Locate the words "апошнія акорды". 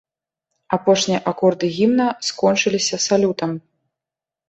0.77-1.71